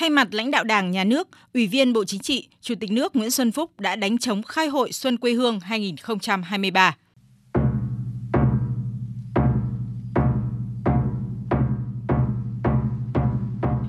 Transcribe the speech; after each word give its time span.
Thay 0.00 0.10
mặt 0.10 0.28
lãnh 0.30 0.50
đạo 0.50 0.64
Đảng, 0.64 0.90
Nhà 0.90 1.04
nước, 1.04 1.28
Ủy 1.54 1.66
viên 1.66 1.92
Bộ 1.92 2.04
Chính 2.04 2.20
trị, 2.20 2.48
Chủ 2.60 2.74
tịch 2.80 2.92
nước 2.92 3.16
Nguyễn 3.16 3.30
Xuân 3.30 3.52
Phúc 3.52 3.80
đã 3.80 3.96
đánh 3.96 4.18
chống 4.18 4.42
khai 4.42 4.68
hội 4.68 4.92
Xuân 4.92 5.16
quê 5.16 5.32
hương 5.32 5.60
2023. 5.60 6.96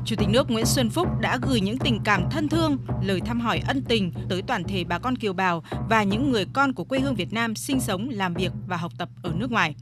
Chủ 0.06 0.16
tịch 0.16 0.30
nước 0.30 0.52
Nguyễn 0.52 0.66
Xuân 0.66 0.90
Phúc 0.90 1.08
đã 1.22 1.40
gửi 1.42 1.62
những 1.62 1.78
tình 1.78 2.00
cảm 2.06 2.24
thân 2.32 2.50
thương, 2.50 2.78
lời 3.04 3.20
thăm 3.26 3.40
hỏi 3.40 3.62
ân 3.68 3.82
tình 3.82 4.12
tới 4.30 4.42
toàn 4.42 4.64
thể 4.64 4.84
bà 4.84 5.00
con 5.00 5.16
kiều 5.16 5.34
bào 5.34 5.64
và 5.90 6.04
những 6.04 6.32
người 6.32 6.46
con 6.54 6.74
của 6.74 6.84
quê 6.84 7.00
hương 7.00 7.16
Việt 7.16 7.34
Nam 7.34 7.56
sinh 7.56 7.80
sống, 7.80 8.10
làm 8.10 8.34
việc 8.34 8.52
và 8.68 8.78
học 8.78 8.92
tập 8.98 9.10
ở 9.24 9.34
nước 9.36 9.52
ngoài. 9.52 9.76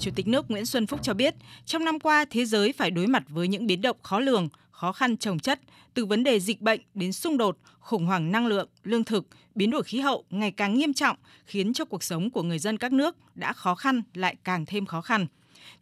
Chủ 0.00 0.10
tịch 0.14 0.28
nước 0.28 0.50
Nguyễn 0.50 0.66
Xuân 0.66 0.86
Phúc 0.86 1.00
cho 1.02 1.14
biết, 1.14 1.34
trong 1.64 1.84
năm 1.84 2.00
qua 2.00 2.24
thế 2.30 2.44
giới 2.44 2.72
phải 2.72 2.90
đối 2.90 3.06
mặt 3.06 3.22
với 3.28 3.48
những 3.48 3.66
biến 3.66 3.82
động 3.82 3.96
khó 4.02 4.20
lường, 4.20 4.48
khó 4.82 4.92
khăn 4.92 5.16
trồng 5.16 5.38
chất, 5.38 5.60
từ 5.94 6.04
vấn 6.04 6.24
đề 6.24 6.40
dịch 6.40 6.60
bệnh 6.60 6.80
đến 6.94 7.12
xung 7.12 7.36
đột, 7.36 7.58
khủng 7.80 8.06
hoảng 8.06 8.32
năng 8.32 8.46
lượng, 8.46 8.68
lương 8.84 9.04
thực, 9.04 9.26
biến 9.54 9.70
đổi 9.70 9.82
khí 9.82 10.00
hậu 10.00 10.24
ngày 10.30 10.50
càng 10.50 10.74
nghiêm 10.74 10.94
trọng 10.94 11.16
khiến 11.46 11.72
cho 11.72 11.84
cuộc 11.84 12.02
sống 12.02 12.30
của 12.30 12.42
người 12.42 12.58
dân 12.58 12.78
các 12.78 12.92
nước 12.92 13.16
đã 13.34 13.52
khó 13.52 13.74
khăn 13.74 14.02
lại 14.14 14.36
càng 14.44 14.66
thêm 14.66 14.86
khó 14.86 15.00
khăn. 15.00 15.26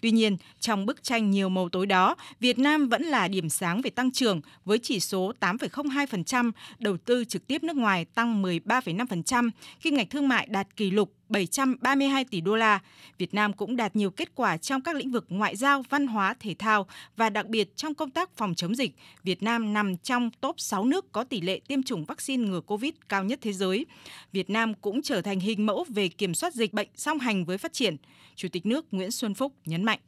Tuy 0.01 0.11
nhiên, 0.11 0.37
trong 0.59 0.87
bức 0.87 1.02
tranh 1.02 1.30
nhiều 1.30 1.48
màu 1.48 1.69
tối 1.69 1.87
đó, 1.87 2.16
Việt 2.41 2.59
Nam 2.59 2.89
vẫn 2.89 3.02
là 3.02 3.28
điểm 3.28 3.48
sáng 3.48 3.83
về 3.83 3.91
tăng 3.91 4.12
trưởng 4.12 4.41
với 4.65 4.78
chỉ 4.78 5.01
số 5.01 5.33
8,02%, 5.41 6.51
đầu 6.78 6.97
tư 6.97 7.25
trực 7.25 7.47
tiếp 7.47 7.62
nước 7.62 7.77
ngoài 7.77 8.05
tăng 8.05 8.42
13,5%, 8.42 9.51
kim 9.80 9.95
ngạch 9.95 10.11
thương 10.11 10.28
mại 10.28 10.47
đạt 10.47 10.77
kỷ 10.77 10.91
lục 10.91 11.12
732 11.30 12.25
tỷ 12.25 12.41
đô 12.41 12.57
la. 12.57 12.80
Việt 13.19 13.34
Nam 13.34 13.52
cũng 13.52 13.77
đạt 13.77 13.97
nhiều 13.97 14.11
kết 14.11 14.34
quả 14.34 14.57
trong 14.57 14.80
các 14.80 14.97
lĩnh 14.97 15.11
vực 15.11 15.25
ngoại 15.29 15.56
giao, 15.56 15.83
văn 15.91 16.06
hóa, 16.06 16.34
thể 16.41 16.55
thao 16.59 16.87
và 17.16 17.30
đặc 17.30 17.47
biệt 17.47 17.77
trong 17.77 17.95
công 17.95 18.11
tác 18.11 18.30
phòng 18.37 18.55
chống 18.55 18.75
dịch. 18.75 18.93
Việt 19.25 19.43
Nam 19.43 19.73
nằm 19.73 19.97
trong 19.97 20.30
top 20.41 20.61
6 20.61 20.84
nước 20.84 21.12
có 21.12 21.25
tỷ 21.25 21.41
lệ 21.41 21.61
tiêm 21.69 21.83
chủng 21.83 22.05
vaccine 22.05 22.48
ngừa 22.48 22.61
Covid 22.61 22.93
cao 23.09 23.25
nhất 23.25 23.39
thế 23.43 23.53
giới. 23.53 23.86
Việt 24.33 24.51
Nam 24.51 24.75
cũng 24.75 25.03
trở 25.03 25.23
thành 25.23 25.41
hình 25.41 25.67
mẫu 25.67 25.84
về 25.89 26.08
kiểm 26.08 26.34
soát 26.34 26.55
dịch 26.55 26.73
bệnh 26.73 26.89
song 26.97 27.19
hành 27.19 27.45
với 27.45 27.58
phát 27.58 27.73
triển. 27.73 27.97
Chủ 28.36 28.48
tịch 28.53 28.67
nước 28.67 28.86
Nguyễn 28.91 29.11
Xuân 29.11 29.34
Phúc 29.34 29.53
nhấn 29.64 29.84
mạnh. 29.84 29.98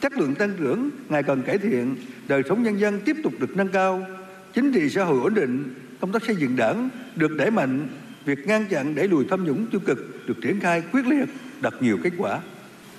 Chất 0.00 0.12
lượng 0.12 0.34
tăng 0.34 0.56
trưởng 0.58 0.90
ngày 1.08 1.22
càng 1.22 1.42
cải 1.42 1.58
thiện, 1.58 1.96
đời 2.28 2.42
sống 2.48 2.62
nhân 2.62 2.80
dân 2.80 3.00
tiếp 3.04 3.16
tục 3.22 3.32
được 3.38 3.56
nâng 3.56 3.68
cao, 3.68 4.06
chính 4.54 4.72
trị 4.72 4.88
xã 4.90 5.04
hội 5.04 5.20
ổn 5.20 5.34
định, 5.34 5.74
công 6.00 6.12
tác 6.12 6.24
xây 6.24 6.36
dựng 6.36 6.56
đảng 6.56 6.88
được 7.16 7.30
đẩy 7.38 7.50
mạnh, 7.50 7.88
việc 8.28 8.46
ngăn 8.46 8.66
chặn 8.66 8.94
đẩy 8.94 9.08
lùi 9.08 9.24
tham 9.30 9.44
nhũng 9.44 9.66
tiêu 9.66 9.80
cực 9.86 9.98
được 10.26 10.34
triển 10.42 10.60
khai 10.60 10.82
quyết 10.92 11.06
liệt, 11.06 11.28
đạt 11.60 11.74
nhiều 11.80 11.98
kết 12.02 12.12
quả. 12.18 12.40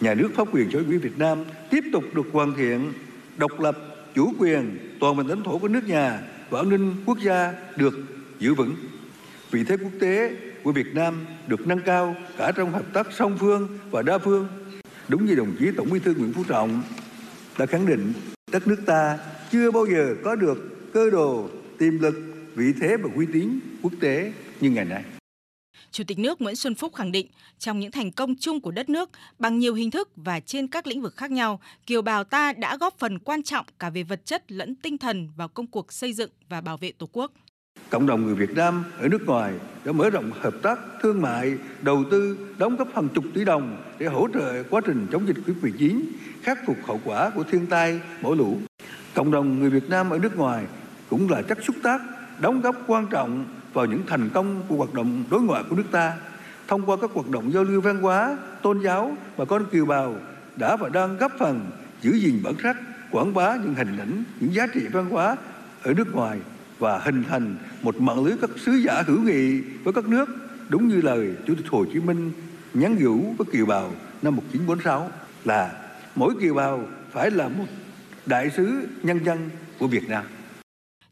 Nhà 0.01 0.13
nước 0.13 0.29
pháp 0.35 0.47
quyền 0.53 0.69
xã 0.71 0.79
hội 0.79 0.97
Việt 0.97 1.17
Nam 1.17 1.43
tiếp 1.69 1.83
tục 1.93 2.03
được 2.13 2.25
hoàn 2.31 2.53
thiện, 2.53 2.93
độc 3.37 3.59
lập, 3.59 3.77
chủ 4.15 4.33
quyền, 4.39 4.77
toàn 4.99 5.15
vẹn 5.17 5.27
lãnh 5.27 5.43
thổ 5.43 5.57
của 5.57 5.67
nước 5.67 5.87
nhà 5.87 6.21
và 6.49 6.59
an 6.59 6.69
ninh 6.69 6.95
quốc 7.05 7.17
gia 7.19 7.53
được 7.75 7.99
giữ 8.39 8.53
vững. 8.53 8.75
Vị 9.51 9.63
thế 9.63 9.77
quốc 9.77 9.91
tế 9.99 10.35
của 10.63 10.71
Việt 10.71 10.95
Nam 10.95 11.25
được 11.47 11.67
nâng 11.67 11.81
cao 11.81 12.15
cả 12.37 12.51
trong 12.55 12.71
hợp 12.71 12.93
tác 12.93 13.07
song 13.17 13.37
phương 13.39 13.67
và 13.91 14.01
đa 14.01 14.17
phương. 14.17 14.47
Đúng 15.07 15.25
như 15.25 15.35
đồng 15.35 15.55
chí 15.59 15.71
Tổng 15.77 15.89
Bí 15.89 15.99
thư 15.99 16.13
Nguyễn 16.13 16.33
Phú 16.33 16.43
Trọng 16.47 16.81
đã 17.59 17.65
khẳng 17.65 17.85
định, 17.85 18.13
đất 18.51 18.67
nước 18.67 18.79
ta 18.85 19.17
chưa 19.51 19.71
bao 19.71 19.85
giờ 19.85 20.15
có 20.23 20.35
được 20.35 20.91
cơ 20.93 21.09
đồ, 21.09 21.49
tiềm 21.77 21.99
lực, 21.99 22.15
vị 22.55 22.73
thế 22.81 22.97
và 22.97 23.09
uy 23.15 23.25
tín 23.33 23.59
quốc 23.81 23.93
tế 23.99 24.33
như 24.61 24.69
ngày 24.69 24.85
nay. 24.85 25.03
Chủ 25.91 26.03
tịch 26.03 26.19
nước 26.19 26.41
Nguyễn 26.41 26.55
Xuân 26.55 26.75
Phúc 26.75 26.95
khẳng 26.95 27.11
định, 27.11 27.27
trong 27.59 27.79
những 27.79 27.91
thành 27.91 28.11
công 28.11 28.35
chung 28.39 28.61
của 28.61 28.71
đất 28.71 28.89
nước, 28.89 29.09
bằng 29.39 29.59
nhiều 29.59 29.73
hình 29.73 29.91
thức 29.91 30.09
và 30.15 30.39
trên 30.39 30.67
các 30.67 30.87
lĩnh 30.87 31.01
vực 31.01 31.15
khác 31.17 31.31
nhau, 31.31 31.59
kiều 31.85 32.01
bào 32.01 32.23
ta 32.23 32.53
đã 32.53 32.77
góp 32.77 32.99
phần 32.99 33.19
quan 33.19 33.43
trọng 33.43 33.65
cả 33.79 33.89
về 33.89 34.03
vật 34.03 34.25
chất 34.25 34.51
lẫn 34.51 34.75
tinh 34.75 34.97
thần 34.97 35.29
vào 35.37 35.47
công 35.47 35.67
cuộc 35.67 35.93
xây 35.93 36.13
dựng 36.13 36.29
và 36.49 36.61
bảo 36.61 36.77
vệ 36.77 36.91
Tổ 36.91 37.09
quốc. 37.11 37.31
Cộng 37.89 38.07
đồng 38.07 38.25
người 38.25 38.35
Việt 38.35 38.49
Nam 38.55 38.83
ở 38.99 39.07
nước 39.07 39.25
ngoài 39.25 39.53
đã 39.85 39.91
mở 39.91 40.09
rộng 40.09 40.31
hợp 40.39 40.53
tác 40.63 40.79
thương 41.01 41.21
mại, 41.21 41.53
đầu 41.81 42.03
tư, 42.11 42.37
đóng 42.57 42.75
góp 42.75 42.95
hàng 42.95 43.07
chục 43.09 43.23
tỷ 43.33 43.45
đồng 43.45 43.83
để 43.99 44.07
hỗ 44.07 44.27
trợ 44.33 44.63
quá 44.69 44.81
trình 44.85 45.07
chống 45.11 45.27
dịch 45.27 45.37
Covid-19, 45.45 46.01
khắc 46.41 46.59
phục 46.67 46.77
hậu 46.87 47.01
quả 47.05 47.29
của 47.29 47.43
thiên 47.43 47.67
tai, 47.67 47.99
bão 48.21 48.33
lũ. 48.33 48.57
Cộng 49.13 49.31
đồng 49.31 49.59
người 49.59 49.69
Việt 49.69 49.89
Nam 49.89 50.09
ở 50.09 50.19
nước 50.19 50.37
ngoài 50.37 50.65
cũng 51.09 51.29
là 51.29 51.41
chất 51.41 51.57
xúc 51.63 51.75
tác, 51.83 52.01
đóng 52.39 52.61
góp 52.61 52.75
quan 52.87 53.07
trọng 53.07 53.45
vào 53.73 53.85
những 53.85 54.01
thành 54.07 54.29
công 54.29 54.61
của 54.67 54.75
hoạt 54.75 54.93
động 54.93 55.23
đối 55.29 55.41
ngoại 55.41 55.63
của 55.69 55.75
nước 55.75 55.91
ta. 55.91 56.13
Thông 56.67 56.85
qua 56.85 56.97
các 57.01 57.11
hoạt 57.13 57.29
động 57.29 57.53
giao 57.53 57.63
lưu 57.63 57.81
văn 57.81 58.01
hóa, 58.01 58.37
tôn 58.61 58.79
giáo 58.79 59.17
và 59.37 59.45
con 59.45 59.65
kiều 59.65 59.85
bào 59.85 60.15
đã 60.55 60.75
và 60.75 60.89
đang 60.89 61.17
góp 61.17 61.31
phần 61.39 61.71
giữ 62.01 62.11
gìn 62.11 62.39
bản 62.43 62.53
sắc, 62.63 62.77
quảng 63.11 63.33
bá 63.33 63.55
những 63.55 63.75
hình 63.75 63.97
ảnh, 63.97 64.23
những 64.39 64.53
giá 64.53 64.67
trị 64.67 64.81
văn 64.91 65.09
hóa 65.09 65.37
ở 65.83 65.93
nước 65.93 66.15
ngoài 66.15 66.39
và 66.79 66.99
hình 66.99 67.23
thành 67.29 67.55
một 67.81 68.01
mạng 68.01 68.25
lưới 68.25 68.35
các 68.41 68.49
sứ 68.65 68.71
giả 68.71 69.03
hữu 69.07 69.21
nghị 69.21 69.61
với 69.61 69.93
các 69.93 70.07
nước 70.07 70.29
đúng 70.69 70.87
như 70.87 71.01
lời 71.01 71.33
Chủ 71.45 71.55
tịch 71.55 71.67
Hồ 71.69 71.85
Chí 71.93 71.99
Minh 71.99 72.31
nhắn 72.73 72.97
nhủ 72.99 73.33
với 73.37 73.47
kiều 73.51 73.65
bào 73.65 73.91
năm 74.21 74.35
1946 74.35 75.09
là 75.45 75.71
mỗi 76.15 76.33
kiều 76.41 76.53
bào 76.53 76.87
phải 77.11 77.31
là 77.31 77.47
một 77.47 77.65
đại 78.25 78.49
sứ 78.49 78.87
nhân 79.03 79.25
dân 79.25 79.49
của 79.79 79.87
Việt 79.87 80.09
Nam. 80.09 80.23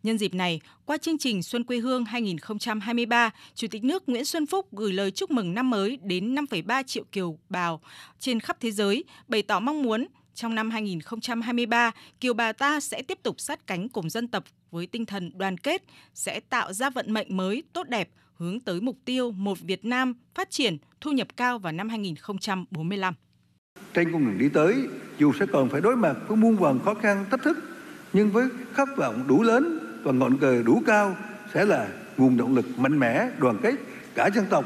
Nhân 0.03 0.17
dịp 0.17 0.33
này, 0.33 0.61
qua 0.85 0.97
chương 0.97 1.17
trình 1.17 1.43
Xuân 1.43 1.63
quê 1.63 1.77
hương 1.77 2.05
2023, 2.05 3.31
Chủ 3.55 3.67
tịch 3.71 3.83
nước 3.83 4.09
Nguyễn 4.09 4.25
Xuân 4.25 4.45
Phúc 4.45 4.67
gửi 4.71 4.93
lời 4.93 5.11
chúc 5.11 5.31
mừng 5.31 5.53
năm 5.53 5.69
mới 5.69 5.97
đến 6.03 6.35
5,3 6.35 6.83
triệu 6.83 7.03
kiều 7.11 7.37
bào 7.49 7.81
trên 8.19 8.39
khắp 8.39 8.57
thế 8.59 8.71
giới, 8.71 9.03
bày 9.27 9.41
tỏ 9.41 9.59
mong 9.59 9.83
muốn 9.83 10.07
trong 10.33 10.55
năm 10.55 10.69
2023, 10.69 11.91
kiều 12.19 12.33
bào 12.33 12.53
ta 12.53 12.79
sẽ 12.79 13.01
tiếp 13.01 13.19
tục 13.23 13.41
sát 13.41 13.67
cánh 13.67 13.89
cùng 13.89 14.09
dân 14.09 14.27
tộc 14.27 14.43
với 14.71 14.87
tinh 14.87 15.05
thần 15.05 15.31
đoàn 15.37 15.57
kết, 15.57 15.83
sẽ 16.13 16.39
tạo 16.39 16.73
ra 16.73 16.89
vận 16.89 17.13
mệnh 17.13 17.37
mới 17.37 17.63
tốt 17.73 17.87
đẹp 17.89 18.09
hướng 18.33 18.59
tới 18.59 18.81
mục 18.81 18.97
tiêu 19.05 19.31
một 19.31 19.59
Việt 19.61 19.85
Nam 19.85 20.13
phát 20.35 20.49
triển, 20.49 20.77
thu 21.01 21.11
nhập 21.11 21.27
cao 21.37 21.59
vào 21.59 21.73
năm 21.73 21.89
2045. 21.89 23.13
Trên 23.93 24.11
con 24.11 24.25
đường 24.25 24.37
đi 24.37 24.49
tới, 24.49 24.75
dù 25.19 25.33
sẽ 25.39 25.45
còn 25.45 25.69
phải 25.69 25.81
đối 25.81 25.95
mặt 25.95 26.15
với 26.27 26.37
muôn 26.37 26.55
vàn 26.55 26.79
khó 26.85 26.93
khăn, 26.93 27.25
thách 27.31 27.43
thức, 27.43 27.57
nhưng 28.13 28.31
với 28.31 28.47
khát 28.73 28.89
vọng 28.97 29.23
đủ 29.27 29.43
lớn 29.43 29.86
và 30.07 30.13
ngọn 30.13 30.37
cờ 30.37 30.63
đủ 30.63 30.81
cao 30.85 31.15
sẽ 31.53 31.65
là 31.65 31.87
nguồn 32.17 32.37
động 32.37 32.55
lực 32.55 32.79
mạnh 32.79 32.99
mẽ, 32.99 33.29
đoàn 33.37 33.57
kết 33.61 33.75
cả 34.15 34.29
dân 34.35 34.45
tộc, 34.49 34.65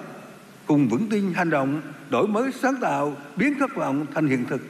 cùng 0.68 0.88
vững 0.88 1.08
tin 1.10 1.34
hành 1.34 1.50
động, 1.50 1.82
đổi 2.10 2.28
mới 2.28 2.52
sáng 2.52 2.76
tạo, 2.82 3.16
biến 3.36 3.54
khát 3.60 3.76
vọng 3.76 4.06
thành 4.14 4.28
hiện 4.28 4.46
thực 4.46 4.62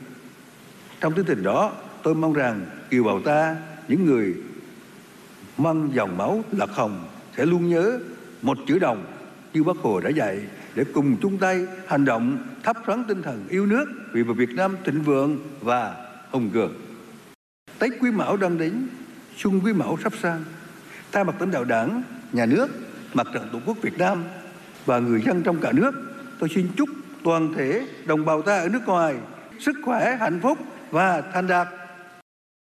trong 1.02 1.14
tiến 1.14 1.26
trình 1.28 1.44
đó, 1.44 1.72
tôi 2.04 2.16
mong 2.16 2.34
rằng 2.34 2.66
kiều 2.90 3.04
bào 3.04 3.22
ta, 3.22 3.56
những 3.88 4.06
người 4.06 4.36
mang 5.58 5.90
dòng 5.94 6.18
máu 6.18 6.44
lạc 6.52 6.70
hồng 6.70 7.06
sẽ 7.38 7.46
luôn 7.46 7.70
nhớ 7.70 8.00
một 8.42 8.58
chữ 8.68 8.80
đồng 8.80 9.06
như 9.54 9.64
bác 9.64 9.78
Hồ 9.78 10.00
đã 10.00 10.10
dạy 10.10 10.40
để 10.76 10.84
cùng 10.94 11.18
chung 11.22 11.38
tay 11.38 11.66
hành 11.88 12.06
động 12.06 12.38
thắp 12.64 12.78
sáng 12.88 13.04
tinh 13.08 13.22
thần 13.22 13.46
yêu 13.50 13.66
nước 13.66 13.86
vì 14.12 14.24
một 14.24 14.34
Việt 14.34 14.50
Nam 14.50 14.76
thịnh 14.86 15.02
vượng 15.02 15.40
và 15.62 15.96
hùng 16.32 16.50
cường. 16.54 16.74
Tết 17.80 17.92
Quý 18.02 18.12
Mão 18.12 18.38
đang 18.38 18.58
đến, 18.58 18.88
Xuân 19.38 19.62
Quý 19.64 19.74
Mão 19.74 19.98
sắp 20.04 20.14
sang. 20.22 20.44
Thay 21.12 21.24
mặt 21.24 21.36
lãnh 21.40 21.52
đạo 21.52 21.64
Đảng, 21.64 22.04
Nhà 22.32 22.46
nước, 22.46 22.68
Mặt 23.14 23.28
trận 23.34 23.50
Tổ 23.54 23.60
quốc 23.66 23.78
Việt 23.82 23.98
Nam 23.98 24.24
và 24.86 25.00
người 25.00 25.22
dân 25.26 25.44
trong 25.44 25.58
cả 25.62 25.72
nước, 25.72 25.92
tôi 26.40 26.50
xin 26.56 26.68
chúc 26.78 26.90
toàn 27.24 27.54
thể 27.58 27.88
đồng 28.06 28.26
bào 28.26 28.42
ta 28.42 28.60
ở 28.60 28.70
nước 28.70 28.86
ngoài 28.86 29.16
sức 29.60 29.76
khỏe, 29.84 30.18
hạnh 30.20 30.40
phúc 30.44 30.58
và 30.92 31.22
thành 31.34 31.48
đạt. 31.48 31.68